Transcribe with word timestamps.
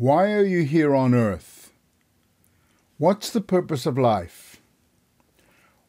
Why 0.00 0.32
are 0.32 0.46
you 0.46 0.62
here 0.62 0.94
on 0.94 1.12
earth? 1.12 1.74
What's 2.96 3.28
the 3.28 3.42
purpose 3.42 3.84
of 3.84 3.98
life? 3.98 4.62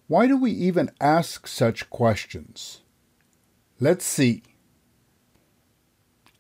Why 0.08 0.28
do 0.28 0.36
we 0.36 0.52
even 0.52 0.92
ask 1.00 1.48
such 1.48 1.90
questions? 1.90 2.82
Let's 3.80 4.04
see. 4.04 4.44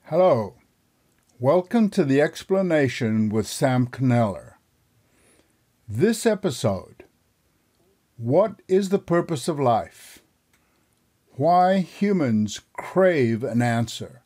Hello. 0.03 0.55
Welcome 1.39 1.89
to 1.91 2.03
the 2.03 2.19
explanation 2.19 3.29
with 3.29 3.47
Sam 3.47 3.87
Kneller. 3.87 4.57
This 5.87 6.25
episode 6.25 7.05
What 8.17 8.61
is 8.67 8.89
the 8.89 8.99
purpose 8.99 9.47
of 9.47 9.61
life? 9.61 10.19
Why 11.37 11.79
Humans 11.79 12.59
Crave 12.73 13.45
an 13.45 13.61
Answer 13.61 14.23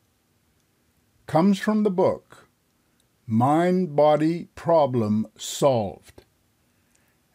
comes 1.28 1.60
from 1.60 1.84
the 1.84 1.92
book 1.92 2.45
Mind 3.26 3.96
Body 3.96 4.50
Problem 4.54 5.26
Solved 5.36 6.22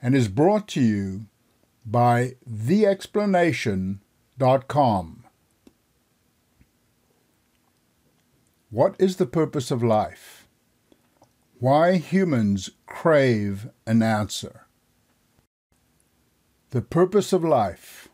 and 0.01 0.15
is 0.15 0.29
brought 0.29 0.69
to 0.69 0.79
you 0.79 1.25
by 1.85 2.35
theexplanation.com. 2.49 5.25
What 8.69 8.95
is 8.99 9.17
the 9.17 9.25
purpose 9.25 9.69
of 9.69 9.83
life? 9.83 10.47
Why 11.59 11.97
humans 11.97 12.69
crave 12.85 13.67
an 13.85 14.01
answer. 14.01 14.67
The 16.69 16.81
purpose 16.81 17.33
of 17.33 17.43
life 17.43 18.07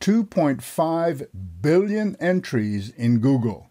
2.5 0.00 1.26
billion 1.60 2.14
entries 2.20 2.90
in 2.90 3.18
Google 3.18 3.70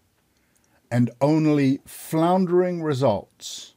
and 0.90 1.10
only 1.20 1.80
floundering 1.84 2.82
results. 2.82 3.74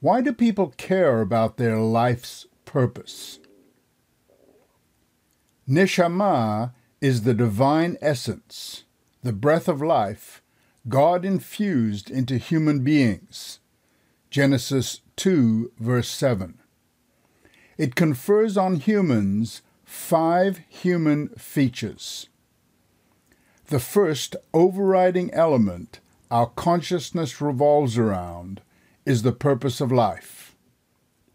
Why 0.00 0.20
do 0.20 0.32
people 0.32 0.74
care 0.76 1.20
about 1.20 1.56
their 1.56 1.78
life's 1.78 2.46
purpose? 2.64 3.40
Neshama 5.68 6.72
is 7.00 7.22
the 7.22 7.34
divine 7.34 7.96
essence, 8.00 8.84
the 9.22 9.32
breath 9.32 9.68
of 9.68 9.82
life 9.82 10.42
God 10.88 11.24
infused 11.24 12.10
into 12.10 12.38
human 12.38 12.80
beings. 12.80 13.58
Genesis 14.30 15.00
2, 15.16 15.72
verse 15.78 16.08
7. 16.08 16.58
It 17.76 17.94
confers 17.94 18.56
on 18.56 18.76
humans 18.76 19.62
five 19.84 20.60
human 20.68 21.28
features. 21.30 22.28
The 23.68 23.78
first 23.78 24.34
overriding 24.54 25.32
element 25.34 26.00
our 26.30 26.46
consciousness 26.46 27.38
revolves 27.42 27.98
around 27.98 28.62
is 29.04 29.22
the 29.22 29.32
purpose 29.32 29.82
of 29.82 29.92
life. 29.92 30.56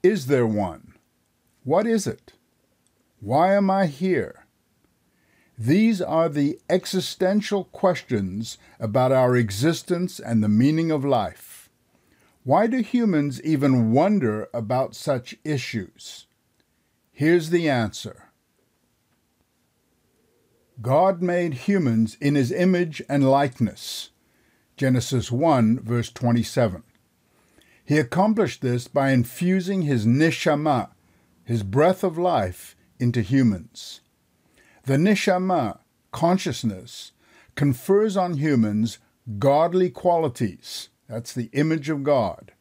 Is 0.02 0.26
there 0.26 0.48
one? 0.48 0.95
What 1.64 1.86
is 1.86 2.08
it? 2.08 2.34
Why 3.20 3.54
am 3.54 3.70
I 3.70 3.86
here? 3.86 4.48
These 5.59 6.02
are 6.02 6.28
the 6.28 6.59
existential 6.72 7.66
questions 7.66 8.58
about 8.80 9.11
our 9.11 9.36
existence 9.36 10.20
and 10.20 10.44
the 10.44 10.50
meaning 10.50 10.89
of 10.89 11.06
life. 11.06 11.70
Why 12.44 12.66
do 12.66 12.78
humans 12.81 13.44
even 13.44 13.92
wonder 13.92 14.50
about 14.56 14.95
such 14.95 15.36
issues? 15.44 16.26
Here's 17.11 17.52
the 17.52 17.70
answer 17.70 18.33
God 20.81 21.21
made 21.21 21.53
humans 21.53 22.17
in 22.19 22.35
his 22.35 22.52
image 22.52 23.02
and 23.07 23.29
likeness. 23.29 24.09
Genesis 24.75 25.31
1, 25.31 25.80
verse 25.80 26.11
27. 26.11 26.83
He 27.85 27.99
accomplished 27.99 28.61
this 28.61 28.88
by 28.88 29.11
infusing 29.11 29.83
his 29.83 30.05
neshama, 30.05 30.89
his 31.43 31.63
breath 31.63 32.03
of 32.03 32.17
life, 32.17 32.75
into 32.99 33.21
humans. 33.21 34.02
The 34.86 34.95
neshama, 34.95 35.80
consciousness, 36.11 37.11
confers 37.55 38.17
on 38.17 38.36
humans 38.36 38.98
godly 39.37 39.89
qualities. 39.89 40.89
That's 41.08 41.33
the 41.33 41.49
image 41.53 41.89
of 41.89 42.03
God. 42.03 42.53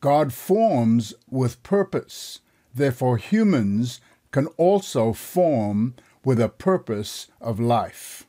God 0.00 0.32
forms 0.32 1.14
with 1.28 1.62
purpose. 1.62 2.40
Therefore, 2.74 3.16
humans 3.16 4.00
can 4.32 4.46
also 4.58 5.12
form 5.12 5.94
with 6.26 6.40
a 6.40 6.48
purpose 6.48 7.28
of 7.40 7.60
life. 7.60 8.26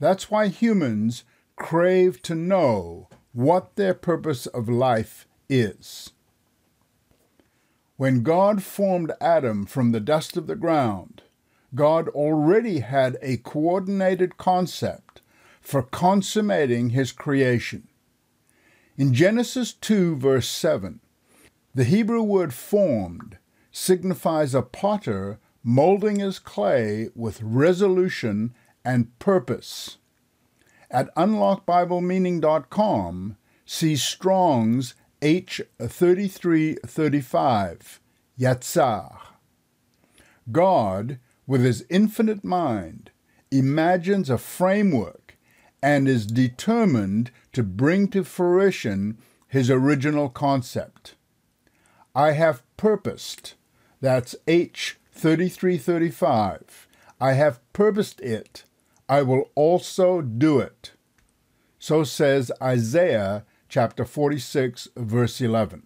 That's 0.00 0.32
why 0.32 0.48
humans 0.48 1.22
crave 1.54 2.20
to 2.22 2.34
know 2.34 3.08
what 3.32 3.76
their 3.76 3.94
purpose 3.94 4.48
of 4.48 4.68
life 4.68 5.28
is. 5.48 6.10
When 7.96 8.24
God 8.24 8.64
formed 8.64 9.12
Adam 9.20 9.64
from 9.64 9.92
the 9.92 10.00
dust 10.00 10.36
of 10.36 10.48
the 10.48 10.56
ground, 10.56 11.22
God 11.72 12.08
already 12.08 12.80
had 12.80 13.16
a 13.22 13.36
coordinated 13.36 14.36
concept 14.36 15.22
for 15.60 15.84
consummating 15.84 16.90
his 16.90 17.12
creation. 17.12 17.86
In 18.98 19.14
Genesis 19.14 19.72
2, 19.72 20.16
verse 20.16 20.48
7, 20.48 20.98
the 21.76 21.84
Hebrew 21.84 22.24
word 22.24 22.52
formed 22.52 23.38
signifies 23.70 24.52
a 24.52 24.62
potter 24.62 25.38
molding 25.62 26.20
his 26.20 26.38
clay 26.38 27.10
with 27.14 27.42
resolution 27.42 28.54
and 28.84 29.18
purpose. 29.18 29.96
At 30.90 31.14
unlockbiblemeaning.com, 31.14 33.36
see 33.64 33.96
Strong's 33.96 34.94
H3335, 35.20 37.98
Yatsar. 38.38 39.18
God, 40.50 41.18
with 41.46 41.62
his 41.62 41.84
infinite 41.90 42.42
mind, 42.42 43.10
imagines 43.50 44.30
a 44.30 44.38
framework 44.38 45.36
and 45.82 46.08
is 46.08 46.26
determined 46.26 47.30
to 47.52 47.62
bring 47.62 48.08
to 48.08 48.24
fruition 48.24 49.18
his 49.46 49.70
original 49.70 50.28
concept. 50.28 51.14
I 52.14 52.32
have 52.32 52.62
purposed, 52.76 53.54
that's 54.00 54.36
H 54.46 54.98
3335 55.20 56.88
I 57.20 57.34
have 57.34 57.60
purposed 57.74 58.22
it, 58.22 58.64
I 59.06 59.20
will 59.20 59.50
also 59.54 60.22
do 60.22 60.58
it. 60.60 60.92
So 61.78 62.04
says 62.04 62.50
Isaiah 62.62 63.44
chapter 63.68 64.06
46, 64.06 64.88
verse 64.96 65.42
11. 65.42 65.82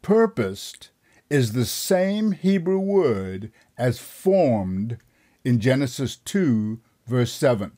Purposed 0.00 0.92
is 1.28 1.52
the 1.52 1.66
same 1.66 2.32
Hebrew 2.32 2.78
word 2.78 3.52
as 3.76 3.98
formed 3.98 4.96
in 5.44 5.60
Genesis 5.60 6.16
2, 6.16 6.80
verse 7.06 7.32
7. 7.32 7.72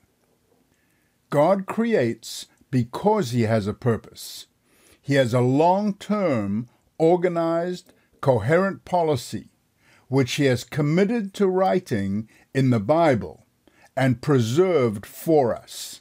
God 1.31 1.67
creates 1.67 2.47
because 2.71 3.33
he 3.33 3.43
has 3.43 3.67
a 3.67 3.75
purpose. 3.75 4.47
He 5.03 5.15
has 5.15 5.35
a 5.35 5.41
long 5.41 5.95
term, 5.95 6.69
organized, 6.97 7.93
coherent 8.21 8.85
policy 8.85 9.49
which 10.09 10.33
he 10.35 10.45
has 10.45 10.65
committed 10.65 11.35
to 11.35 11.47
writing 11.47 12.29
in 12.55 12.71
the 12.71 12.81
Bible 12.81 13.45
and 13.97 14.23
preserved 14.23 15.07
for 15.07 15.55
us. 15.55 16.01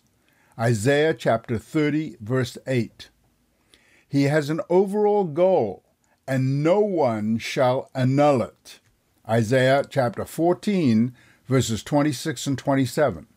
Isaiah 0.58 1.14
chapter 1.14 1.58
30, 1.58 2.18
verse 2.20 2.58
8. 2.68 3.10
He 4.08 4.24
has 4.24 4.50
an 4.50 4.62
overall 4.70 5.24
goal, 5.24 5.84
and 6.28 6.64
no 6.64 6.80
one 6.80 7.38
shall 7.40 7.90
annul 7.96 8.44
it. 8.44 8.80
Isaiah 9.28 9.84
chapter 9.90 10.26
14, 10.26 11.16
verses 11.48 11.84
26 11.84 12.48
and 12.48 12.58
27. 12.58 13.28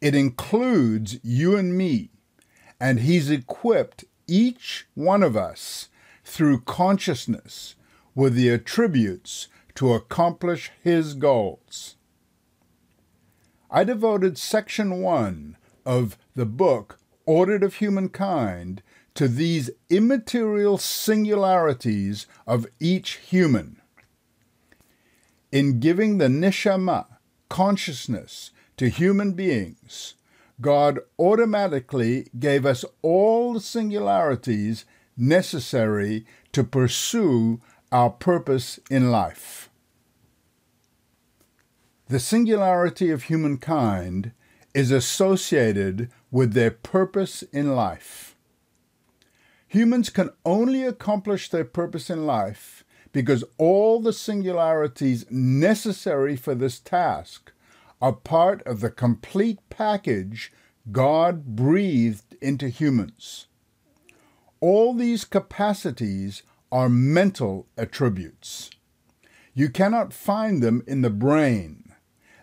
It 0.00 0.14
includes 0.14 1.18
you 1.22 1.56
and 1.56 1.76
me, 1.76 2.10
and 2.80 3.00
He's 3.00 3.30
equipped 3.30 4.04
each 4.26 4.86
one 4.94 5.22
of 5.22 5.36
us 5.36 5.88
through 6.24 6.60
consciousness 6.60 7.74
with 8.14 8.34
the 8.34 8.50
attributes 8.50 9.48
to 9.76 9.92
accomplish 9.92 10.70
his 10.82 11.14
goals. 11.14 11.96
I 13.70 13.84
devoted 13.84 14.38
section 14.38 15.00
one 15.00 15.56
of 15.84 16.18
the 16.34 16.46
book 16.46 16.98
Audit 17.26 17.62
of 17.62 17.76
Humankind 17.76 18.82
to 19.14 19.28
these 19.28 19.70
immaterial 19.88 20.78
singularities 20.78 22.26
of 22.46 22.66
each 22.78 23.12
human. 23.16 23.80
In 25.50 25.80
giving 25.80 26.18
the 26.18 26.26
neshama, 26.28 27.06
consciousness, 27.48 28.50
to 28.76 28.88
human 28.88 29.32
beings, 29.32 30.14
God 30.60 31.00
automatically 31.18 32.28
gave 32.38 32.66
us 32.66 32.84
all 33.02 33.54
the 33.54 33.60
singularities 33.60 34.84
necessary 35.16 36.26
to 36.52 36.62
pursue 36.62 37.60
our 37.92 38.10
purpose 38.10 38.80
in 38.90 39.10
life. 39.10 39.70
The 42.08 42.20
singularity 42.20 43.10
of 43.10 43.24
humankind 43.24 44.32
is 44.74 44.90
associated 44.90 46.10
with 46.30 46.52
their 46.52 46.70
purpose 46.70 47.42
in 47.42 47.74
life. 47.74 48.36
Humans 49.68 50.10
can 50.10 50.30
only 50.44 50.84
accomplish 50.84 51.48
their 51.48 51.64
purpose 51.64 52.08
in 52.08 52.26
life 52.26 52.84
because 53.12 53.42
all 53.58 54.00
the 54.00 54.12
singularities 54.12 55.24
necessary 55.30 56.36
for 56.36 56.54
this 56.54 56.78
task 56.78 57.52
are 58.00 58.12
part 58.12 58.62
of 58.66 58.80
the 58.80 58.90
complete 58.90 59.58
package 59.70 60.52
God 60.92 61.56
breathed 61.56 62.36
into 62.40 62.68
humans. 62.68 63.46
All 64.60 64.94
these 64.94 65.24
capacities 65.24 66.42
are 66.70 66.88
mental 66.88 67.66
attributes. 67.76 68.70
You 69.54 69.70
cannot 69.70 70.12
find 70.12 70.62
them 70.62 70.82
in 70.86 71.02
the 71.02 71.10
brain. 71.10 71.94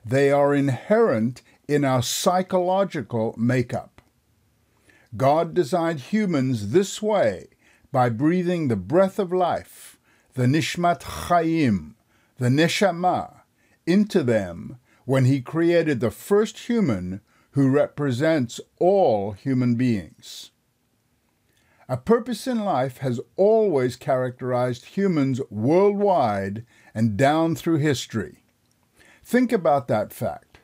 They 0.06 0.32
are 0.32 0.56
inherent 0.56 1.42
in 1.68 1.86
our 1.86 2.02
psychological 2.02 3.36
makeup. 3.38 4.02
God 5.16 5.54
designed 5.54 6.00
humans 6.00 6.72
this 6.72 7.02
way 7.02 7.48
by 7.92 8.10
breathing 8.10 8.68
the 8.68 8.76
breath 8.76 9.20
of 9.20 9.32
life, 9.32 10.00
the 10.34 10.46
nishmat 10.46 11.02
chayim, 11.02 11.94
the 12.38 12.50
neshama, 12.50 13.42
into 13.86 14.24
them 14.24 14.80
when 15.06 15.26
he 15.26 15.42
created 15.42 16.00
the 16.00 16.10
first 16.10 16.58
human 16.58 17.22
who 17.52 17.70
represents 17.70 18.60
all 18.80 19.34
human 19.34 19.76
beings. 19.76 20.50
A 21.90 21.98
purpose 21.98 22.48
in 22.48 22.64
life 22.64 23.00
has 23.00 23.20
always 23.36 23.96
characterized 23.96 24.86
humans 24.86 25.42
worldwide 25.50 26.66
and 26.96 27.18
down 27.18 27.56
through 27.56 27.78
history. 27.78 28.44
Think 29.24 29.52
about 29.52 29.88
that 29.88 30.14
fact. 30.14 30.60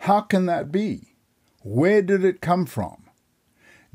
How 0.00 0.20
can 0.20 0.46
that 0.46 0.70
be? 0.70 1.14
Where 1.62 2.02
did 2.02 2.24
it 2.24 2.40
come 2.40 2.66
from? 2.66 3.04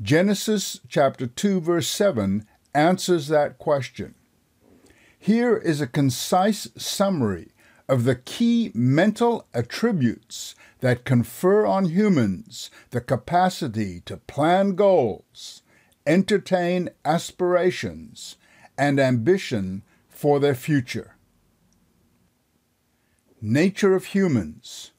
Genesis 0.02 0.80
chapter 0.88 1.26
2 1.26 1.60
verse 1.60 1.88
7 1.88 2.46
answers 2.74 3.28
that 3.28 3.58
question. 3.58 4.14
Here 5.18 5.56
is 5.56 5.80
a 5.80 5.86
concise 5.86 6.68
summary 6.76 7.52
of 7.88 8.04
the 8.04 8.14
key 8.14 8.70
mental 8.74 9.46
attributes 9.52 10.54
that 10.80 11.04
confer 11.04 11.66
on 11.66 11.86
humans 11.86 12.70
the 12.90 13.00
capacity 13.00 14.00
to 14.06 14.16
plan 14.16 14.74
goals, 14.74 15.62
entertain 16.06 16.90
aspirations, 17.04 18.36
and 18.76 18.98
ambition 18.98 19.82
for 20.08 20.40
their 20.40 20.54
future. 20.54 21.16
Nature 23.42 23.94
of 23.94 24.06
humans, 24.06 24.92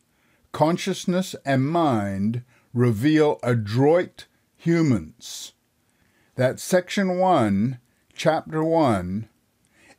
consciousness 0.52 1.36
and 1.46 1.68
mind 1.68 2.44
reveal 2.74 3.40
adroit 3.44 4.26
humans. 4.58 5.54
That's 6.36 6.64
section 6.64 7.18
1, 7.18 7.80
chapter 8.14 8.64
1, 8.64 9.30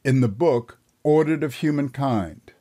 in 0.04 0.20
the 0.20 0.28
book 0.28 0.78
Audit 1.04 1.42
of 1.42 1.54
Humankind. 1.54 2.52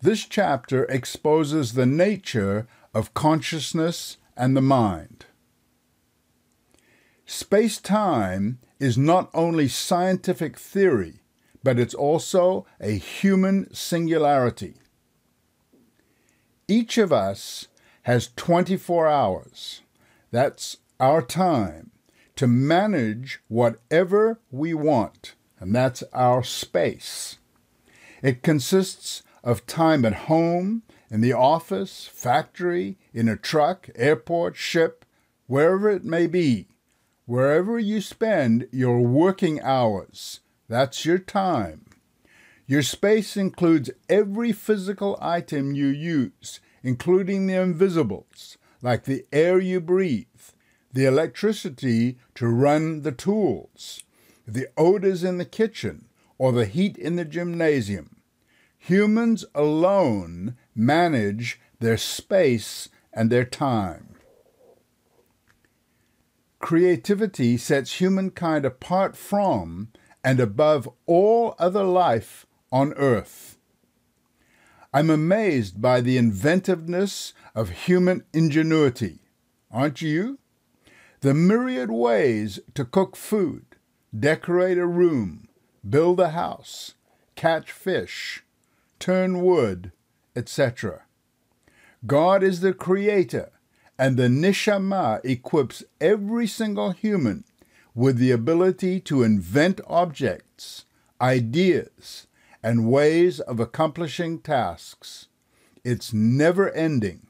This 0.00 0.24
chapter 0.24 0.84
exposes 0.84 1.72
the 1.72 1.86
nature 1.86 2.66
of 2.94 3.14
consciousness 3.14 4.16
and 4.36 4.56
the 4.56 4.62
mind. 4.62 5.25
Space 7.28 7.78
time 7.78 8.60
is 8.78 8.96
not 8.96 9.30
only 9.34 9.66
scientific 9.66 10.56
theory, 10.56 11.22
but 11.64 11.76
it's 11.76 11.94
also 11.94 12.64
a 12.80 12.92
human 12.92 13.72
singularity. 13.74 14.74
Each 16.68 16.98
of 16.98 17.12
us 17.12 17.66
has 18.02 18.30
24 18.36 19.08
hours. 19.08 19.82
That's 20.30 20.76
our 21.00 21.20
time 21.20 21.90
to 22.36 22.46
manage 22.46 23.40
whatever 23.48 24.38
we 24.52 24.72
want, 24.72 25.34
and 25.58 25.74
that's 25.74 26.04
our 26.12 26.44
space. 26.44 27.38
It 28.22 28.44
consists 28.44 29.24
of 29.42 29.66
time 29.66 30.04
at 30.04 30.26
home, 30.30 30.84
in 31.10 31.22
the 31.22 31.32
office, 31.32 32.08
factory, 32.12 32.98
in 33.12 33.28
a 33.28 33.36
truck, 33.36 33.88
airport, 33.96 34.56
ship, 34.56 35.04
wherever 35.48 35.90
it 35.90 36.04
may 36.04 36.28
be. 36.28 36.68
Wherever 37.26 37.76
you 37.76 38.00
spend 38.00 38.68
your 38.70 39.00
working 39.00 39.60
hours, 39.60 40.40
that's 40.68 41.04
your 41.04 41.18
time. 41.18 41.84
Your 42.68 42.82
space 42.82 43.36
includes 43.36 43.90
every 44.08 44.52
physical 44.52 45.18
item 45.20 45.74
you 45.74 45.88
use, 45.88 46.60
including 46.84 47.48
the 47.48 47.60
invisibles, 47.60 48.58
like 48.80 49.04
the 49.04 49.26
air 49.32 49.58
you 49.58 49.80
breathe, 49.80 50.26
the 50.92 51.04
electricity 51.04 52.16
to 52.36 52.46
run 52.46 53.02
the 53.02 53.10
tools, 53.10 54.04
the 54.46 54.68
odors 54.76 55.24
in 55.24 55.38
the 55.38 55.44
kitchen, 55.44 56.04
or 56.38 56.52
the 56.52 56.66
heat 56.66 56.96
in 56.96 57.16
the 57.16 57.24
gymnasium. 57.24 58.18
Humans 58.78 59.44
alone 59.52 60.56
manage 60.76 61.60
their 61.80 61.96
space 61.96 62.88
and 63.12 63.30
their 63.30 63.44
time. 63.44 64.15
Creativity 66.66 67.56
sets 67.56 68.00
humankind 68.00 68.64
apart 68.64 69.16
from 69.16 69.86
and 70.24 70.40
above 70.40 70.88
all 71.06 71.54
other 71.60 71.84
life 71.84 72.44
on 72.72 72.92
earth. 72.94 73.56
I'm 74.92 75.08
amazed 75.08 75.80
by 75.80 76.00
the 76.00 76.18
inventiveness 76.18 77.34
of 77.54 77.86
human 77.86 78.24
ingenuity, 78.32 79.20
aren't 79.70 80.02
you? 80.02 80.40
The 81.20 81.34
myriad 81.34 81.92
ways 81.92 82.58
to 82.74 82.84
cook 82.84 83.14
food, 83.14 83.76
decorate 84.12 84.76
a 84.76 84.86
room, 84.86 85.46
build 85.88 86.18
a 86.18 86.30
house, 86.30 86.94
catch 87.36 87.70
fish, 87.70 88.42
turn 88.98 89.40
wood, 89.40 89.92
etc. 90.34 91.02
God 92.08 92.42
is 92.42 92.58
the 92.58 92.74
creator, 92.74 93.52
and 93.98 94.16
the 94.16 94.28
neshama 94.28 95.24
equips 95.24 95.82
every 96.00 96.46
single 96.46 96.90
human 96.90 97.44
with 97.94 98.18
the 98.18 98.30
ability 98.30 99.00
to 99.00 99.22
invent 99.22 99.80
objects, 99.86 100.84
ideas, 101.20 102.26
and 102.62 102.90
ways 102.90 103.40
of 103.40 103.58
accomplishing 103.60 104.38
tasks. 104.38 105.28
It's 105.84 106.12
never 106.12 106.70
ending. 106.72 107.26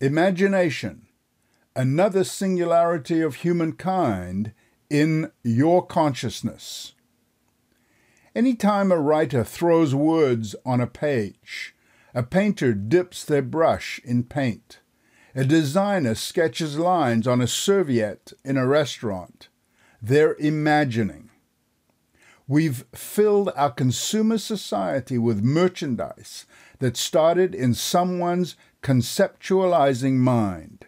Imagination, 0.00 1.06
another 1.74 2.24
singularity 2.24 3.22
of 3.22 3.36
humankind 3.36 4.52
in 4.90 5.30
your 5.42 5.86
consciousness. 5.86 6.92
Any 8.34 8.54
time 8.54 8.92
a 8.92 8.98
writer 8.98 9.44
throws 9.44 9.94
words 9.94 10.54
on 10.66 10.80
a 10.80 10.86
page, 10.86 11.74
a 12.16 12.22
painter 12.22 12.72
dips 12.72 13.22
their 13.22 13.42
brush 13.42 14.00
in 14.02 14.24
paint, 14.24 14.80
a 15.34 15.44
designer 15.44 16.14
sketches 16.14 16.78
lines 16.78 17.26
on 17.26 17.42
a 17.42 17.46
serviette 17.46 18.32
in 18.42 18.56
a 18.56 18.66
restaurant, 18.66 19.48
they're 20.00 20.34
imagining. 20.36 21.28
We've 22.48 22.86
filled 22.94 23.52
our 23.54 23.70
consumer 23.70 24.38
society 24.38 25.18
with 25.18 25.44
merchandise 25.44 26.46
that 26.78 26.96
started 26.96 27.54
in 27.54 27.74
someone's 27.74 28.56
conceptualizing 28.82 30.14
mind. 30.14 30.86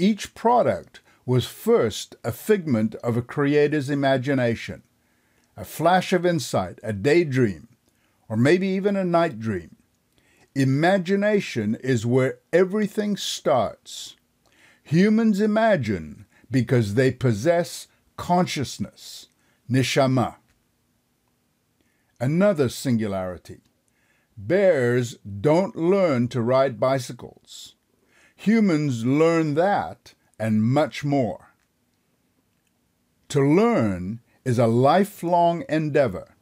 Each 0.00 0.34
product 0.34 1.00
was 1.24 1.46
first 1.46 2.16
a 2.24 2.32
figment 2.32 2.96
of 2.96 3.16
a 3.16 3.22
creator's 3.22 3.88
imagination 3.88 4.82
a 5.56 5.64
flash 5.64 6.12
of 6.12 6.26
insight, 6.26 6.80
a 6.82 6.92
daydream, 6.92 7.68
or 8.28 8.36
maybe 8.36 8.66
even 8.66 8.96
a 8.96 9.04
night 9.04 9.38
dream. 9.38 9.76
Imagination 10.56 11.74
is 11.82 12.06
where 12.06 12.38
everything 12.52 13.16
starts. 13.16 14.14
Humans 14.84 15.40
imagine 15.40 16.26
because 16.48 16.94
they 16.94 17.10
possess 17.10 17.88
consciousness, 18.16 19.26
neshama. 19.68 20.36
Another 22.20 22.68
singularity. 22.68 23.62
Bears 24.36 25.16
don't 25.40 25.74
learn 25.74 26.28
to 26.28 26.40
ride 26.40 26.78
bicycles. 26.78 27.74
Humans 28.36 29.04
learn 29.04 29.54
that 29.54 30.14
and 30.38 30.62
much 30.62 31.04
more. 31.04 31.54
To 33.30 33.40
learn 33.40 34.20
is 34.44 34.60
a 34.60 34.68
lifelong 34.68 35.64
endeavor. 35.68 36.36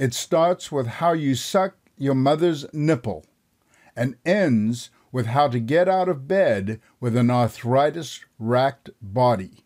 It 0.00 0.12
starts 0.12 0.72
with 0.72 0.88
how 0.88 1.12
you 1.12 1.36
suck 1.36 1.76
your 1.96 2.16
mother's 2.16 2.66
nipple 2.72 3.24
and 3.96 4.16
ends 4.24 4.90
with 5.12 5.26
how 5.26 5.48
to 5.48 5.60
get 5.60 5.88
out 5.88 6.08
of 6.08 6.26
bed 6.26 6.80
with 7.00 7.16
an 7.16 7.30
arthritis 7.30 8.24
racked 8.38 8.90
body. 9.00 9.64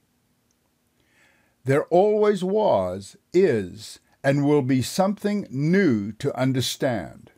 There 1.64 1.84
always 1.86 2.44
was, 2.44 3.16
is, 3.32 4.00
and 4.22 4.44
will 4.44 4.62
be 4.62 4.82
something 4.82 5.46
new 5.50 6.12
to 6.12 6.38
understand. 6.38 7.30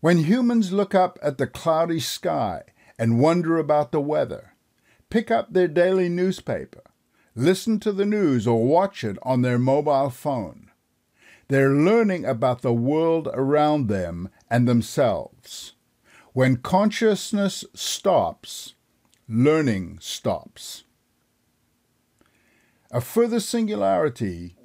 When 0.00 0.18
humans 0.18 0.72
look 0.72 0.94
up 0.94 1.18
at 1.22 1.38
the 1.38 1.46
cloudy 1.46 2.00
sky 2.00 2.62
and 2.98 3.20
wonder 3.20 3.58
about 3.58 3.92
the 3.92 4.00
weather, 4.00 4.54
pick 5.10 5.30
up 5.30 5.52
their 5.52 5.68
daily 5.68 6.08
newspaper 6.08 6.82
listen 7.38 7.78
to 7.78 7.92
the 7.92 8.04
news, 8.04 8.48
or 8.48 8.66
watch 8.66 9.04
it 9.04 9.16
on 9.22 9.42
their 9.42 9.58
mobile 9.58 10.10
phone. 10.10 10.70
They're 11.46 11.70
learning 11.70 12.24
about 12.24 12.62
the 12.62 12.72
world 12.72 13.28
around 13.32 13.86
them 13.86 14.28
and 14.50 14.68
themselves. 14.68 15.74
When 16.32 16.56
consciousness 16.56 17.64
stops, 17.74 18.74
learning 19.28 19.98
stops. 20.00 20.84
A 22.90 23.00
further 23.00 23.40
singularity 23.40 24.56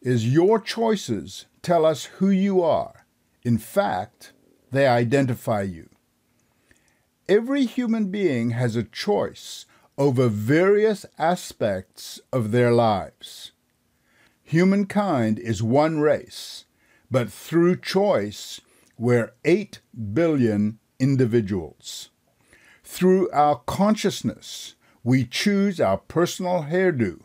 is 0.00 0.32
your 0.32 0.60
choices 0.60 1.46
tell 1.62 1.84
us 1.84 2.04
who 2.04 2.30
you 2.30 2.62
are. 2.62 3.06
In 3.42 3.58
fact, 3.58 4.32
they 4.70 4.86
identify 4.86 5.62
you. 5.62 5.90
Every 7.28 7.66
human 7.66 8.10
being 8.10 8.50
has 8.50 8.76
a 8.76 8.84
choice 8.84 9.66
over 9.98 10.28
various 10.28 11.06
aspects 11.18 12.20
of 12.32 12.52
their 12.52 12.72
lives. 12.72 13.52
Humankind 14.44 15.38
is 15.38 15.62
one 15.62 15.98
race, 15.98 16.66
but 17.10 17.32
through 17.32 17.80
choice, 17.80 18.60
we're 18.98 19.34
8 19.44 19.80
billion 20.14 20.78
individuals. 20.98 22.10
Through 22.82 23.30
our 23.30 23.60
consciousness, 23.66 24.74
we 25.04 25.24
choose 25.24 25.80
our 25.80 25.98
personal 25.98 26.64
hairdo, 26.64 27.20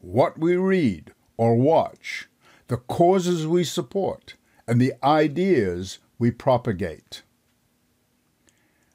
what 0.00 0.38
we 0.38 0.56
read 0.56 1.12
or 1.36 1.56
watch, 1.56 2.28
the 2.68 2.76
causes 2.76 3.46
we 3.46 3.64
support, 3.64 4.36
and 4.66 4.80
the 4.80 4.94
ideas 5.02 5.98
we 6.18 6.30
propagate. 6.30 7.22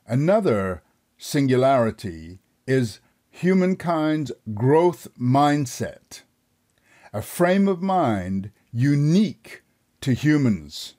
Another 0.07 0.81
singularity 1.17 2.39
is 2.65 3.00
humankind's 3.29 4.31
growth 4.53 5.07
mindset, 5.19 6.23
a 7.13 7.21
frame 7.21 7.67
of 7.67 7.81
mind 7.81 8.51
unique 8.71 9.63
to 10.01 10.13
humans. 10.13 10.95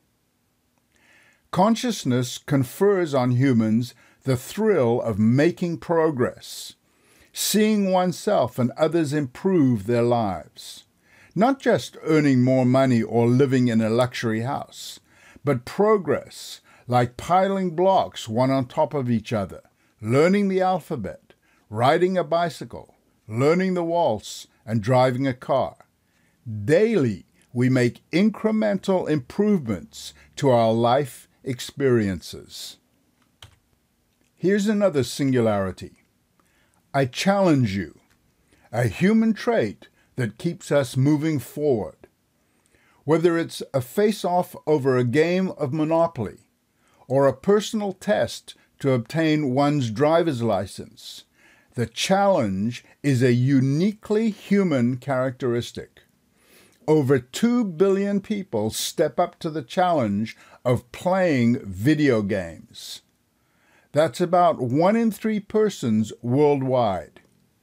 Consciousness 1.52 2.38
confers 2.38 3.12
on 3.12 3.32
humans 3.32 3.92
the 4.22 4.38
thrill 4.38 5.02
of 5.02 5.18
making 5.18 5.76
progress, 5.76 6.76
seeing 7.30 7.90
oneself 7.92 8.58
and 8.58 8.70
others 8.78 9.12
improve 9.12 9.84
their 9.84 10.02
lives. 10.02 10.84
Not 11.34 11.60
just 11.60 11.98
earning 12.04 12.42
more 12.42 12.64
money 12.64 13.02
or 13.02 13.26
living 13.26 13.68
in 13.68 13.82
a 13.82 13.90
luxury 13.90 14.40
house, 14.40 14.98
but 15.44 15.66
progress 15.66 16.62
like 16.88 17.18
piling 17.18 17.76
blocks 17.76 18.26
one 18.26 18.50
on 18.50 18.64
top 18.64 18.94
of 18.94 19.10
each 19.10 19.30
other, 19.30 19.60
learning 20.00 20.48
the 20.48 20.62
alphabet, 20.62 21.34
riding 21.68 22.16
a 22.16 22.24
bicycle, 22.24 22.94
learning 23.28 23.74
the 23.74 23.84
waltz, 23.84 24.46
and 24.64 24.80
driving 24.80 25.26
a 25.26 25.34
car. 25.34 25.76
Daily, 26.64 27.26
we 27.52 27.68
make 27.68 28.08
incremental 28.10 29.06
improvements 29.06 30.14
to 30.36 30.48
our 30.48 30.72
life 30.72 31.28
experiences. 31.44 32.76
Here's 34.34 34.66
another 34.66 35.04
singularity. 35.04 36.04
I 36.94 37.06
challenge 37.06 37.76
you, 37.76 38.00
a 38.70 38.88
human 38.88 39.34
trait 39.34 39.88
that 40.16 40.38
keeps 40.38 40.70
us 40.72 40.96
moving 40.96 41.38
forward. 41.38 42.08
Whether 43.04 43.38
it's 43.38 43.62
a 43.72 43.80
face 43.80 44.24
off 44.24 44.54
over 44.66 44.96
a 44.96 45.04
game 45.04 45.50
of 45.52 45.72
Monopoly, 45.72 46.38
or 47.08 47.26
a 47.26 47.36
personal 47.36 47.92
test 47.92 48.54
to 48.78 48.92
obtain 48.92 49.54
one's 49.54 49.90
driver's 49.90 50.42
license, 50.42 51.24
the 51.74 51.86
challenge 51.86 52.84
is 53.02 53.22
a 53.22 53.32
uniquely 53.32 54.30
human 54.30 54.98
characteristic. 54.98 56.02
Over 56.86 57.18
2 57.18 57.64
billion 57.64 58.20
people 58.20 58.70
step 58.70 59.18
up 59.18 59.38
to 59.38 59.50
the 59.50 59.62
challenge 59.62 60.36
of 60.64 60.90
playing 60.92 61.58
video 61.64 62.22
games. 62.22 63.02
That's 63.92 64.20
about 64.20 64.58
one 64.58 64.96
in 64.96 65.10
three 65.10 65.40
persons 65.40 66.12
worldwide. 66.22 67.20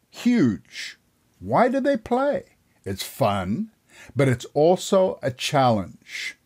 Huge. 0.09 0.97
Why 1.39 1.69
do 1.69 1.79
they 1.79 1.97
play? 1.97 2.43
It's 2.83 3.03
fun, 3.03 3.71
but 4.15 4.27
it's 4.27 4.45
also 4.53 5.19
a 5.21 5.31
challenge. 5.31 6.37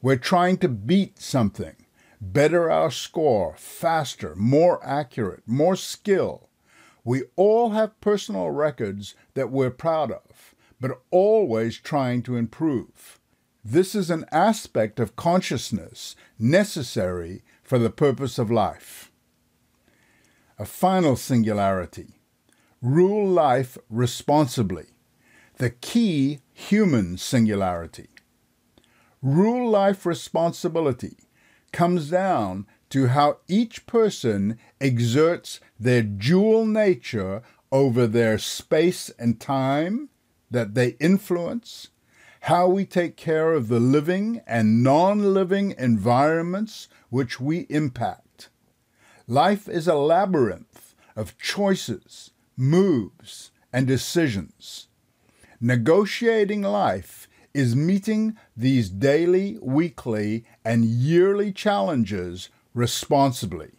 We're 0.00 0.16
trying 0.16 0.58
to 0.58 0.68
beat 0.68 1.20
something, 1.20 1.76
better 2.20 2.70
our 2.70 2.90
score, 2.90 3.54
faster, 3.56 4.34
more 4.36 4.84
accurate, 4.84 5.42
more 5.46 5.76
skill. 5.76 6.48
We 7.04 7.24
all 7.36 7.70
have 7.70 8.00
personal 8.00 8.50
records 8.50 9.14
that 9.34 9.50
we're 9.50 9.70
proud 9.70 10.12
of, 10.12 10.54
but 10.80 11.00
always 11.10 11.78
trying 11.78 12.22
to 12.24 12.36
improve. 12.36 13.18
This 13.64 13.94
is 13.94 14.10
an 14.10 14.24
aspect 14.32 14.98
of 14.98 15.14
consciousness 15.14 16.16
necessary 16.38 17.42
for 17.62 17.78
the 17.78 17.90
purpose 17.90 18.38
of 18.38 18.50
life. 18.50 19.12
A 20.58 20.64
final 20.64 21.16
singularity 21.16 22.18
rule 22.82 23.28
life 23.28 23.78
responsibly, 23.88 24.86
the 25.58 25.70
key 25.70 26.40
human 26.52 27.16
singularity. 27.16 28.08
Rule 29.22 29.70
life 29.70 30.04
responsibility 30.04 31.16
comes 31.72 32.10
down 32.10 32.66
to 32.90 33.06
how 33.06 33.38
each 33.46 33.86
person 33.86 34.58
exerts 34.80 35.60
their 35.78 36.02
dual 36.02 36.66
nature 36.66 37.42
over 37.70 38.08
their 38.08 38.36
space 38.36 39.08
and 39.18 39.40
time 39.40 40.08
that 40.50 40.74
they 40.74 40.88
influence, 40.98 41.88
how 42.42 42.68
we 42.68 42.84
take 42.84 43.16
care 43.16 43.52
of 43.52 43.68
the 43.68 43.80
living 43.80 44.40
and 44.46 44.82
non 44.82 45.34
living 45.34 45.74
environments 45.78 46.88
which 47.10 47.40
we 47.40 47.66
impact. 47.68 48.48
Life 49.26 49.68
is 49.68 49.88
a 49.88 49.94
labyrinth 49.94 50.94
of 51.16 51.38
choices 51.38 52.32
moves, 52.56 53.50
and 53.72 53.86
decisions. 53.86 54.88
Negotiating 55.60 56.62
life 56.62 57.28
is 57.54 57.76
meeting 57.76 58.36
these 58.56 58.88
daily, 58.88 59.58
weekly, 59.60 60.44
and 60.64 60.84
yearly 60.84 61.52
challenges 61.52 62.48
responsibly. 62.74 63.70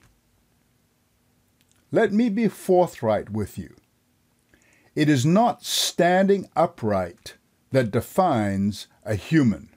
Let 1.92 2.12
me 2.12 2.30
be 2.30 2.48
forthright 2.48 3.30
with 3.30 3.58
you. 3.58 3.76
It 4.96 5.10
is 5.10 5.26
not 5.26 5.64
standing 5.64 6.50
upright 6.56 7.36
that 7.74 7.92
defines 7.92 8.88
a 9.04 9.16
human. 9.16 9.68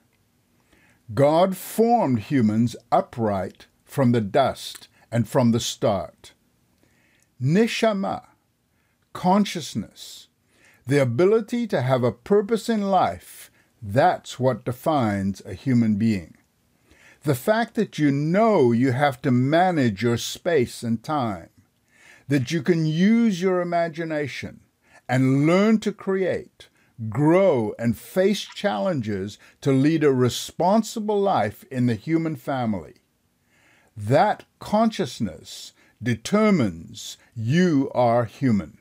God 1.13 1.57
formed 1.57 2.19
humans 2.19 2.75
upright 2.91 3.65
from 3.83 4.13
the 4.13 4.21
dust 4.21 4.87
and 5.11 5.27
from 5.27 5.51
the 5.51 5.59
start. 5.59 6.33
Neshama 7.41 8.23
consciousness, 9.13 10.27
the 10.85 11.01
ability 11.01 11.65
to 11.65 11.81
have 11.81 12.03
a 12.03 12.11
purpose 12.11 12.69
in 12.69 12.83
life, 12.83 13.49
that's 13.81 14.39
what 14.39 14.63
defines 14.63 15.41
a 15.43 15.55
human 15.55 15.95
being. 15.95 16.35
The 17.23 17.33
fact 17.33 17.73
that 17.75 17.97
you 17.97 18.11
know 18.11 18.71
you 18.71 18.91
have 18.91 19.19
to 19.23 19.31
manage 19.31 20.03
your 20.03 20.17
space 20.17 20.83
and 20.83 21.03
time, 21.03 21.49
that 22.27 22.51
you 22.51 22.61
can 22.61 22.85
use 22.85 23.41
your 23.41 23.59
imagination 23.59 24.59
and 25.09 25.47
learn 25.47 25.79
to 25.79 25.91
create, 25.91 26.69
grow, 27.09 27.73
and 27.77 27.97
face 27.97 28.41
challenges 28.41 29.37
to 29.61 29.71
lead 29.71 30.03
a 30.03 30.11
responsible 30.11 31.19
life 31.19 31.63
in 31.71 31.85
the 31.85 31.95
human 31.95 32.35
family. 32.35 32.95
That 33.95 34.45
consciousness 34.59 35.73
determines 36.01 37.17
you 37.35 37.91
are 37.93 38.25
human. 38.25 38.77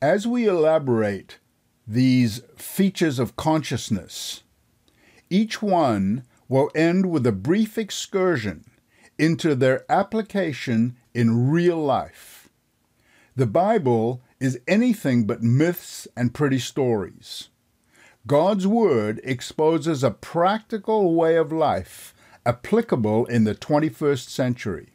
As 0.00 0.26
we 0.26 0.46
elaborate 0.46 1.38
these 1.86 2.42
features 2.56 3.18
of 3.18 3.36
consciousness, 3.36 4.42
each 5.30 5.62
one 5.62 6.24
will 6.48 6.70
end 6.74 7.10
with 7.10 7.26
a 7.26 7.32
brief 7.32 7.78
excursion 7.78 8.64
into 9.18 9.54
their 9.54 9.90
application 9.90 10.96
in 11.14 11.50
real 11.50 11.78
life. 11.78 12.48
The 13.36 13.46
Bible 13.46 14.22
is 14.44 14.60
anything 14.68 15.24
but 15.24 15.42
myths 15.42 16.06
and 16.14 16.34
pretty 16.34 16.58
stories. 16.58 17.48
God's 18.26 18.66
Word 18.66 19.18
exposes 19.24 20.04
a 20.04 20.10
practical 20.10 21.14
way 21.14 21.36
of 21.36 21.50
life 21.50 22.14
applicable 22.44 23.24
in 23.24 23.44
the 23.44 23.54
21st 23.54 24.28
century. 24.28 24.88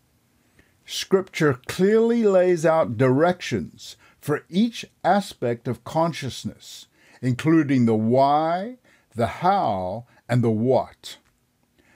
Scripture 0.86 1.60
clearly 1.68 2.22
lays 2.22 2.64
out 2.64 2.96
directions 2.96 3.98
for 4.22 4.46
each 4.50 4.86
aspect 5.04 5.68
of 5.68 5.84
consciousness, 5.84 6.86
including 7.20 7.88
the 7.88 7.96
why, 7.96 8.78
the 9.16 9.42
how, 9.42 10.06
and 10.30 10.44
the 10.44 10.52
what. 10.52 11.18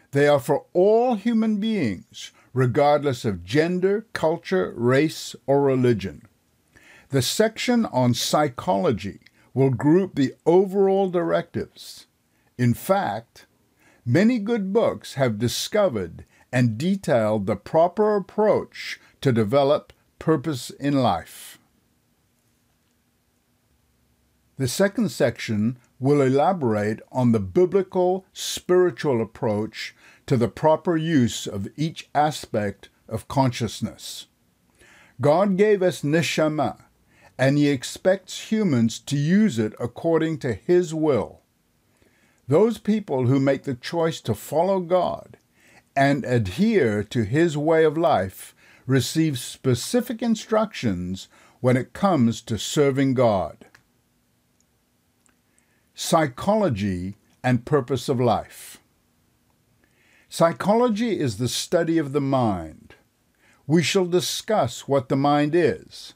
They 0.10 0.28
are 0.28 0.40
for 0.40 0.66
all 0.74 1.14
human 1.14 1.58
beings, 1.58 2.32
regardless 2.52 3.26
of 3.26 3.44
gender, 3.44 4.08
culture, 4.14 4.74
race, 4.76 5.36
or 5.46 5.62
religion. 5.62 6.24
The 7.14 7.22
section 7.22 7.86
on 7.86 8.16
psychology 8.16 9.20
will 9.54 9.70
group 9.70 10.16
the 10.16 10.34
overall 10.48 11.12
directives. 11.12 12.08
In 12.58 12.74
fact, 12.74 13.46
many 14.04 14.40
good 14.40 14.74
books 14.74 15.14
have 15.14 15.38
discovered 15.38 16.26
and 16.52 16.76
detailed 16.76 17.46
the 17.46 17.56
proper 17.56 18.16
approach 18.16 19.00
to 19.22 19.32
develop 19.32 19.94
purpose 20.18 20.72
in 20.72 21.04
life. 21.04 21.60
The 24.58 24.68
second 24.68 25.12
section 25.12 25.78
will 26.00 26.20
elaborate 26.20 27.00
on 27.12 27.32
the 27.32 27.40
biblical 27.40 28.26
spiritual 28.34 29.22
approach 29.22 29.96
to 30.26 30.36
the 30.36 30.48
proper 30.48 30.98
use 30.98 31.46
of 31.46 31.68
each 31.78 32.10
aspect 32.16 32.90
of 33.08 33.28
consciousness. 33.28 34.26
God 35.22 35.58
gave 35.58 35.84
us 35.84 36.02
neshama, 36.02 36.86
and 37.38 37.58
He 37.58 37.70
expects 37.70 38.52
humans 38.52 39.00
to 39.00 39.18
use 39.18 39.60
it 39.60 39.74
according 39.80 40.40
to 40.40 40.54
His 40.54 40.94
will. 40.94 41.42
Those 42.48 42.78
people 42.78 43.28
who 43.28 43.40
make 43.40 43.64
the 43.64 43.76
choice 43.76 44.22
to 44.22 44.36
follow 44.36 44.80
God 44.80 45.38
and 45.96 46.26
adhere 46.26 47.04
to 47.04 47.24
His 47.24 47.58
way 47.58 47.84
of 47.84 47.98
life 47.98 48.56
receive 48.86 49.40
specific 49.40 50.22
instructions 50.22 51.28
when 51.62 51.78
it 51.78 51.94
comes 51.94 52.42
to 52.42 52.58
serving 52.58 53.14
God. 53.14 53.66
Psychology 55.96 57.16
and 57.44 57.66
Purpose 57.66 58.10
of 58.10 58.20
Life 58.20 58.80
Psychology 60.28 61.20
is 61.20 61.38
the 61.38 61.48
study 61.48 62.00
of 62.00 62.12
the 62.12 62.20
mind. 62.20 62.96
We 63.68 63.84
shall 63.84 64.06
discuss 64.06 64.88
what 64.88 65.08
the 65.08 65.16
mind 65.16 65.54
is, 65.54 66.16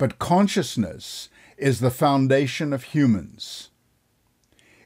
but 0.00 0.18
consciousness 0.18 1.28
is 1.58 1.80
the 1.80 1.90
foundation 1.90 2.72
of 2.72 2.84
humans. 2.84 3.68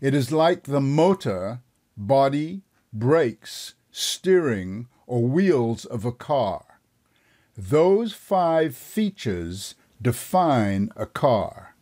It 0.00 0.12
is 0.12 0.32
like 0.32 0.64
the 0.64 0.80
motor, 0.80 1.60
body, 1.96 2.62
brakes, 2.92 3.74
steering, 3.92 4.88
or 5.06 5.22
wheels 5.22 5.84
of 5.84 6.04
a 6.04 6.10
car. 6.10 6.80
Those 7.56 8.12
five 8.12 8.74
features 8.74 9.76
define 10.02 10.90
a 10.96 11.06
car. 11.06 11.76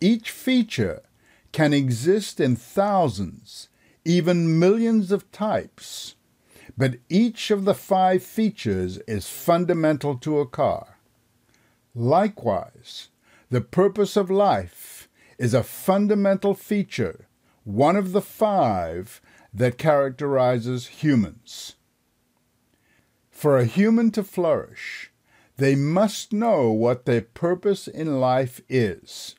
Each 0.00 0.32
feature 0.32 1.02
can 1.52 1.72
exist 1.72 2.40
in 2.40 2.56
thousands, 2.56 3.68
even 4.04 4.58
millions 4.58 5.12
of 5.12 5.30
types, 5.30 6.16
but 6.76 6.96
each 7.08 7.52
of 7.52 7.64
the 7.64 7.74
five 7.74 8.24
features 8.24 8.98
is 9.06 9.28
fundamental 9.28 10.16
to 10.16 10.40
a 10.40 10.46
car. 10.46 10.97
Likewise, 11.98 13.08
the 13.50 13.60
purpose 13.60 14.16
of 14.16 14.30
life 14.30 15.08
is 15.36 15.52
a 15.52 15.64
fundamental 15.64 16.54
feature, 16.54 17.26
one 17.64 17.96
of 17.96 18.12
the 18.12 18.20
five 18.20 19.20
that 19.52 19.78
characterizes 19.78 20.86
humans. 21.02 21.74
For 23.32 23.58
a 23.58 23.64
human 23.64 24.12
to 24.12 24.22
flourish, 24.22 25.10
they 25.56 25.74
must 25.74 26.32
know 26.32 26.70
what 26.70 27.04
their 27.04 27.22
purpose 27.22 27.88
in 27.88 28.20
life 28.20 28.60
is. 28.68 29.34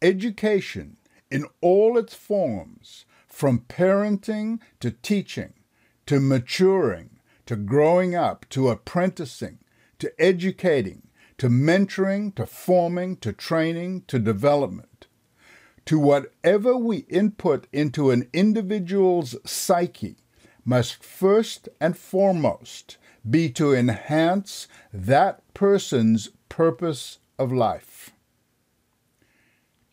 Education, 0.00 0.96
in 1.28 1.46
all 1.60 1.98
its 1.98 2.14
forms, 2.14 3.04
from 3.26 3.64
parenting 3.68 4.60
to 4.78 4.92
teaching, 4.92 5.54
to 6.06 6.20
maturing, 6.20 7.18
to 7.46 7.56
growing 7.56 8.14
up, 8.14 8.48
to 8.50 8.68
apprenticing, 8.68 9.58
to 9.98 10.12
educating, 10.20 11.02
to 11.38 11.48
mentoring, 11.48 12.34
to 12.34 12.46
forming, 12.46 13.16
to 13.18 13.32
training, 13.32 14.02
to 14.08 14.18
development, 14.18 15.06
to 15.84 15.98
whatever 15.98 16.76
we 16.76 16.98
input 17.08 17.66
into 17.72 18.10
an 18.10 18.28
individual's 18.32 19.36
psyche, 19.44 20.16
must 20.64 21.02
first 21.02 21.68
and 21.80 21.96
foremost 21.96 22.96
be 23.28 23.48
to 23.50 23.72
enhance 23.72 24.66
that 24.92 25.42
person's 25.54 26.30
purpose 26.48 27.18
of 27.38 27.52
life 27.52 28.12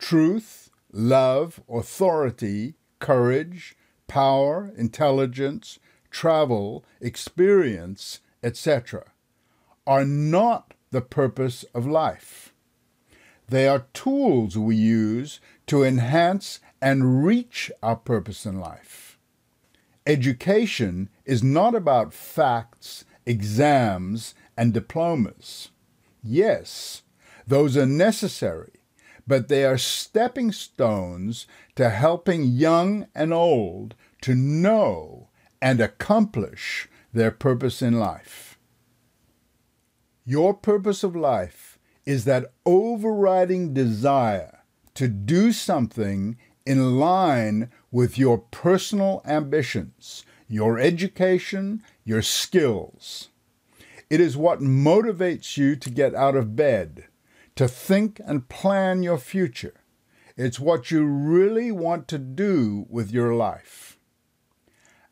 truth, 0.03 0.69
love, 0.91 1.61
authority, 1.69 2.73
courage, 2.99 3.73
power, 4.07 4.73
intelligence, 4.75 5.79
travel, 6.11 6.83
experience, 6.99 8.19
etc., 8.43 9.05
are 9.87 10.03
not 10.03 10.73
the 10.93 11.01
purpose 11.01 11.65
of 11.73 11.85
life. 11.85 12.53
They 13.49 13.67
are 13.67 13.87
tools 13.93 14.57
we 14.57 14.75
use 14.75 15.41
to 15.67 15.83
enhance 15.83 16.59
and 16.81 17.25
reach 17.25 17.71
our 17.81 17.95
purpose 17.97 18.45
in 18.45 18.59
life. 18.59 19.17
Education 20.05 21.09
is 21.25 21.43
not 21.43 21.75
about 21.75 22.13
facts, 22.13 23.05
exams, 23.25 24.35
and 24.55 24.73
diplomas. 24.73 25.71
Yes, 26.23 27.01
those 27.47 27.75
are 27.75 27.85
necessary, 27.85 28.73
but 29.25 29.47
they 29.47 29.65
are 29.65 29.77
stepping 29.77 30.51
stones 30.51 31.47
to 31.75 31.89
helping 31.89 32.43
young 32.43 33.07
and 33.15 33.33
old 33.33 33.95
to 34.21 34.35
know 34.35 35.29
and 35.61 35.81
accomplish 35.81 36.87
their 37.13 37.31
purpose 37.31 37.81
in 37.81 37.99
life. 37.99 38.52
Your 40.25 40.53
purpose 40.53 41.03
of 41.03 41.15
life 41.15 41.77
is 42.05 42.23
that 42.25 42.53
overriding 42.65 43.73
desire 43.73 44.59
to 44.93 45.09
do 45.09 45.51
something 45.51 46.37
in 46.65 46.97
line 46.97 47.69
with 47.91 48.17
your 48.17 48.37
personal 48.37 49.21
ambitions, 49.25 50.23
your 50.47 50.79
education, 50.79 51.83
your 52.05 52.21
skills. 52.21 53.29
It 54.09 54.21
is 54.21 54.37
what 54.37 54.61
motivates 54.61 55.57
you 55.57 55.75
to 55.75 55.89
get 55.89 56.15
out 56.15 56.35
of 56.35 56.55
bed 56.55 57.05
to 57.55 57.67
think 57.67 58.21
and 58.25 58.47
plan 58.47 59.03
your 59.03 59.17
future. 59.17 59.81
It's 60.37 60.59
what 60.59 60.89
you 60.89 61.03
really 61.05 61.71
want 61.71 62.07
to 62.07 62.17
do 62.17 62.85
with 62.89 63.11
your 63.11 63.35
life. 63.35 63.97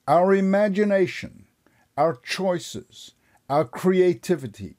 Our 0.08 0.34
imagination, 0.34 1.46
our 1.98 2.16
choices, 2.16 3.12
our 3.50 3.66
creativity, 3.66 4.78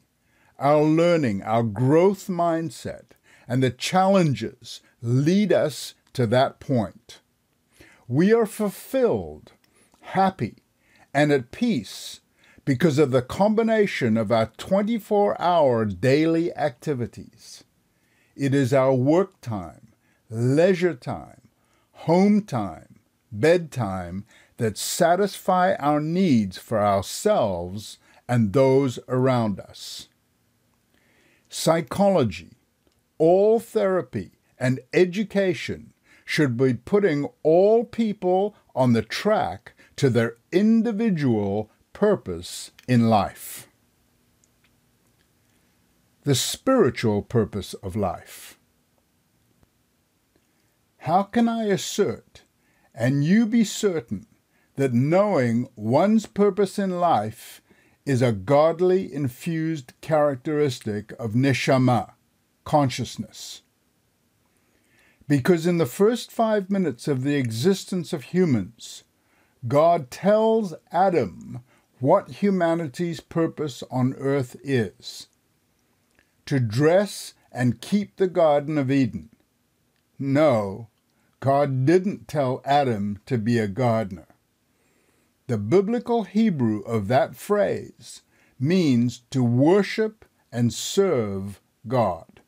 our 0.59 0.83
learning, 0.83 1.43
our 1.43 1.63
growth 1.63 2.29
mindset, 2.29 3.13
and 3.49 3.63
the 3.63 3.71
challenges 3.71 4.81
lead 5.01 5.53
us 5.53 5.95
to 6.13 6.27
that 6.27 6.61
point. 6.61 7.21
We 8.09 8.33
are 8.33 8.47
fulfilled, 8.47 9.53
happy, 10.01 10.57
and 11.15 11.33
at 11.33 11.51
peace 11.51 12.21
because 12.65 12.99
of 12.99 13.11
the 13.11 13.23
combination 13.23 14.17
of 14.17 14.31
our 14.31 14.47
24 14.57 15.41
hour 15.41 15.85
daily 15.85 16.55
activities. 16.55 17.65
It 18.37 18.55
is 18.55 18.73
our 18.73 18.95
work 18.95 19.41
time, 19.41 19.89
leisure 20.31 20.95
time, 20.95 21.49
home 21.93 22.43
time, 22.43 23.01
bedtime 23.31 24.25
that 24.59 24.79
satisfy 24.79 25.75
our 25.75 26.01
needs 26.01 26.59
for 26.59 26.81
ourselves 26.81 27.99
and 28.29 28.53
those 28.53 28.99
around 29.09 29.59
us. 29.59 30.09
Psychology, 31.55 32.57
all 33.19 33.61
therapy, 33.61 34.33
and 34.59 34.81
education 34.95 35.93
should 36.25 36.57
be 36.57 36.73
putting 36.73 37.29
all 37.43 37.85
people 37.85 38.55
on 38.75 38.95
the 38.95 39.03
track 39.03 39.75
to 39.97 40.09
their 40.09 40.39
individual 40.51 41.71
purpose 41.93 42.71
in 42.89 43.11
life. 43.11 43.69
The 46.23 46.35
spiritual 46.35 47.21
purpose 47.21 47.75
of 47.75 47.97
life. 47.97 48.59
How 51.01 51.23
can 51.23 51.51
I 51.51 51.65
assert, 51.65 52.45
and 52.95 53.23
you 53.23 53.45
be 53.45 53.65
certain, 53.65 54.25
that 54.77 54.95
knowing 54.95 55.69
one's 55.77 56.25
purpose 56.25 56.79
in 56.79 56.99
life 56.99 57.61
is 58.05 58.23
a 58.23 58.33
godly 58.33 59.13
infused 59.13 59.93
characteristic 60.01 61.13
of 61.19 61.33
neshama, 61.33 62.13
consciousness? 62.65 63.63
Because 65.29 65.67
in 65.67 65.79
the 65.79 65.87
first 65.87 66.33
five 66.33 66.71
minutes 66.71 67.07
of 67.09 67.23
the 67.23 67.37
existence 67.37 68.13
of 68.13 68.25
humans, 68.25 69.05
God 69.69 70.11
tells 70.11 70.75
Adam 70.91 71.63
what 72.01 72.43
humanity's 72.43 73.21
purpose 73.21 73.85
on 73.91 74.15
earth 74.15 74.57
is 74.65 75.29
to 76.47 76.59
dress 76.59 77.35
and 77.53 77.81
keep 77.81 78.17
the 78.17 78.27
Garden 78.27 78.77
of 78.77 78.91
Eden. 78.91 79.29
No, 80.19 80.89
God 81.41 81.87
didn't 81.87 82.27
tell 82.27 82.61
Adam 82.65 83.21
to 83.27 83.39
be 83.39 83.59
a 83.59 83.69
gardener. 83.69 84.27
The 85.49 85.59
biblical 85.59 86.25
Hebrew 86.25 86.81
of 86.83 87.09
that 87.09 87.35
phrase 87.35 88.23
means 88.59 89.23
to 89.31 89.43
worship 89.43 90.25
and 90.53 90.73
serve 90.73 91.61
God. 91.89 92.41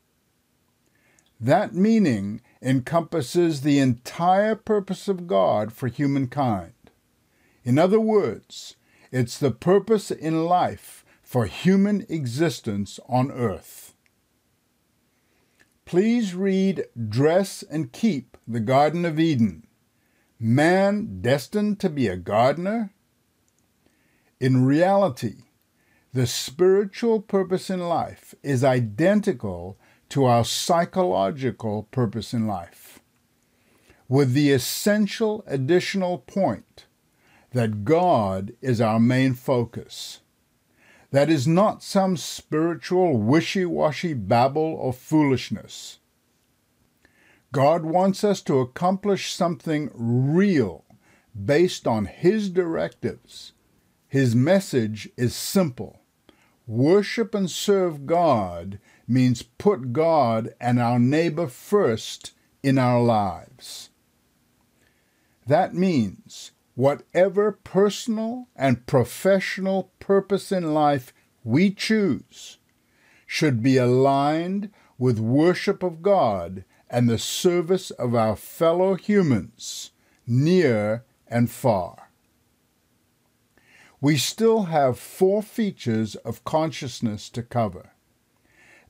That 1.41 1.75
meaning 1.75 2.41
encompasses 2.63 3.61
the 3.61 3.79
entire 3.79 4.55
purpose 4.55 5.09
of 5.09 5.27
God 5.27 5.73
for 5.73 5.89
humankind. 5.89 6.73
In 7.65 7.79
other 7.79 8.01
words, 8.01 8.77
it's 9.11 9.39
the 9.39 9.51
purpose 9.51 10.11
in 10.11 10.45
life 10.45 11.05
for 11.23 11.47
human 11.47 12.07
existence 12.09 13.01
on 13.09 13.31
earth. 13.33 13.95
Please 15.85 16.35
read 16.35 16.87
Dress 17.09 17.63
and 17.63 17.93
Keep 17.93 18.37
the 18.47 18.61
Garden 18.61 19.05
of 19.05 19.19
Eden. 19.19 19.67
Man 20.41 21.21
destined 21.21 21.79
to 21.81 21.89
be 21.89 22.09
a 22.09 22.17
gardener? 22.17 22.91
In 24.41 24.65
reality, 24.65 25.45
the 26.13 26.27
spiritual 26.27 27.21
purpose 27.21 27.71
in 27.71 27.81
life 27.81 28.35
is 28.43 28.65
identical 28.65 29.79
to 30.11 30.25
our 30.25 30.45
psychological 30.45 31.85
purpose 31.85 32.35
in 32.35 32.47
life, 32.47 33.01
with 34.09 34.33
the 34.33 34.51
essential 34.51 35.45
additional 35.47 36.19
point 36.19 36.87
that 37.53 37.85
God 37.85 38.53
is 38.61 38.81
our 38.81 39.01
main 39.01 39.35
focus. 39.35 40.21
That 41.11 41.31
is 41.31 41.47
not 41.47 41.83
some 41.83 42.17
spiritual 42.17 43.17
wishy 43.19 43.65
washy 43.65 44.15
babble 44.15 44.75
or 44.75 44.93
foolishness. 44.93 46.01
God 47.55 47.85
wants 47.85 48.25
us 48.25 48.43
to 48.43 48.59
accomplish 48.59 49.33
something 49.33 49.89
real 49.95 50.85
based 51.45 51.87
on 51.87 52.07
His 52.07 52.51
directives. 52.51 53.53
His 54.09 54.35
message 54.35 55.09
is 55.17 55.37
simple 55.37 56.01
worship 56.67 57.33
and 57.33 57.49
serve 57.49 58.07
God 58.07 58.81
means 59.07 59.43
put 59.43 59.93
God 59.93 60.53
and 60.61 60.81
our 60.81 60.99
neighbor 60.99 61.47
first 61.47 62.33
in 62.61 62.77
our 62.77 63.01
lives. 63.01 63.91
That 65.47 65.75
means 65.75 66.51
whatever 66.75 67.53
personal 67.53 68.49
and 68.57 68.85
professional 68.85 69.93
purpose 70.01 70.51
in 70.51 70.75
life 70.75 71.15
we 71.45 71.71
choose 71.71 72.59
should 73.29 73.63
be 73.63 73.77
aligned 73.77 74.71
with 74.99 75.21
worship 75.21 75.85
of 75.85 76.03
God 76.03 76.65
and 76.91 77.09
the 77.09 77.19
service 77.19 77.91
of 77.91 78.15
our 78.15 78.37
fellow 78.37 78.95
humans, 78.95 79.91
near 80.27 81.05
and 81.27 81.51
far. 81.51 82.11
We 84.01 84.17
still 84.19 84.65
have 84.65 84.99
four 84.99 85.43
features 85.43 86.15
of 86.17 86.45
consciousness 86.45 87.31
to 87.31 87.43
cover. 87.43 87.91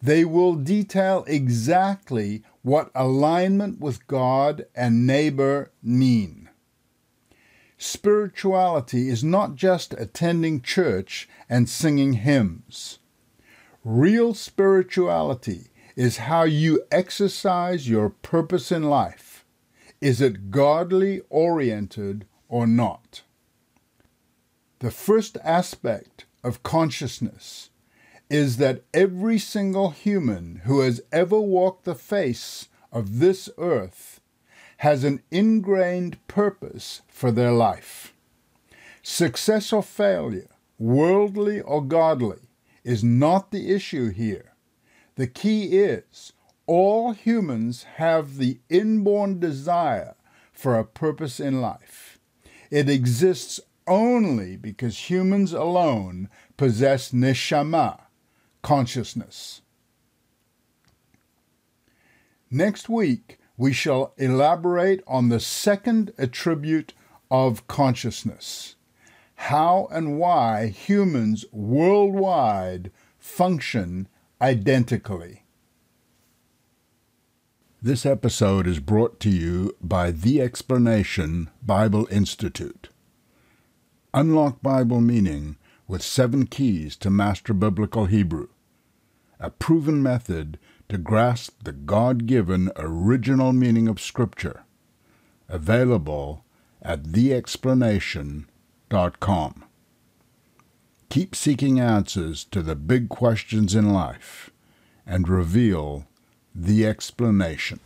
They 0.03 0.25
will 0.25 0.55
detail 0.55 1.25
exactly 1.27 2.43
what 2.63 2.91
alignment 2.95 3.81
with 3.81 4.07
God 4.07 4.67
and 4.75 5.07
neighbor 5.07 5.71
mean. 5.83 6.51
Spirituality 7.79 9.09
is 9.09 9.23
not 9.23 9.55
just 9.55 9.95
attending 9.95 10.63
church 10.63 11.29
and 11.49 11.69
singing 11.69 12.15
hymns. 12.15 12.99
Real 13.85 14.35
spirituality 14.35 15.69
is 15.97 16.19
how 16.19 16.45
you 16.45 16.83
exercise 16.91 17.89
your 17.89 18.11
purpose 18.11 18.73
in 18.73 18.83
life. 18.83 19.45
Is 20.01 20.21
it 20.21 20.51
godly 20.51 21.23
oriented 21.31 22.27
or 22.49 22.67
not? 22.67 23.23
The 24.81 24.91
first 24.91 25.39
aspect 25.43 26.27
of 26.43 26.63
consciousness 26.63 27.71
is 28.29 28.57
that 28.57 28.83
every 28.93 29.39
single 29.39 29.91
human 29.91 30.63
who 30.65 30.81
has 30.81 31.01
ever 31.13 31.41
walked 31.41 31.85
the 31.85 31.95
face 31.95 32.69
of 32.93 33.19
this 33.19 33.49
earth 33.59 34.21
has 34.79 35.05
an 35.05 35.23
ingrained 35.31 36.19
purpose 36.27 37.03
for 37.09 37.31
their 37.31 37.53
life. 37.53 38.13
Success 39.03 39.73
or 39.73 39.83
failure, 39.83 40.51
worldly 40.79 41.61
or 41.61 41.83
godly, 41.83 42.41
is 42.83 43.05
not 43.05 43.51
the 43.51 43.73
issue 43.73 44.11
here. 44.11 44.54
The 45.17 45.27
key 45.27 45.79
is 45.79 46.33
all 46.67 47.13
humans 47.13 47.85
have 47.97 48.37
the 48.37 48.59
inborn 48.69 49.39
desire 49.39 50.15
for 50.53 50.77
a 50.79 50.85
purpose 50.85 51.39
in 51.39 51.61
life. 51.61 52.19
It 52.71 52.89
exists 52.89 53.61
only 53.87 54.57
because 54.57 55.11
humans 55.11 55.53
alone 55.53 56.29
possess 56.57 57.13
neshama, 57.13 58.01
consciousness. 58.63 59.61
Next 62.51 62.89
week, 62.89 63.39
we 63.57 63.73
shall 63.73 64.15
elaborate 64.17 65.03
on 65.07 65.29
the 65.29 65.41
second 65.41 66.13
attribute 66.19 66.93
of 67.31 67.67
consciousness 67.67 68.77
how 69.37 69.89
and 69.91 70.19
why 70.19 70.69
humans 70.69 71.45
worldwide 71.53 72.91
function 73.19 74.09
identically. 74.41 75.45
This 77.81 78.07
episode 78.07 78.67
is 78.67 78.81
brought 78.81 79.21
to 79.21 79.31
you 79.31 79.77
by 79.81 80.11
The 80.11 80.41
Explanation 80.41 81.51
Bible 81.63 82.09
Institute. 82.11 82.89
Unlock 84.13 84.63
Bible 84.63 85.01
meaning 85.01 85.57
with 85.87 86.03
seven 86.03 86.47
keys 86.47 86.97
to 86.97 87.11
master 87.11 87.53
biblical 87.53 88.07
Hebrew 88.07 88.49
a 89.41 89.51
proven 89.51 90.01
method 90.03 90.59
to 90.89 90.97
grasp 90.97 91.65
the 91.65 91.73
God 91.73 92.25
given 92.27 92.71
original 92.77 93.53
meaning 93.53 93.89
of 93.89 94.01
Scripture. 94.01 94.63
Available 95.49 96.45
at 96.81 97.03
theexplanation.com. 97.03 99.65
Keep 101.09 101.35
seeking 101.35 101.79
answers 101.79 102.45
to 102.47 102.63
the 102.63 102.75
big 102.75 103.09
questions 103.09 103.75
in 103.75 103.93
life 103.93 104.51
and 105.07 105.29
reveal 105.29 106.07
the 106.55 106.87
explanation. 106.87 107.81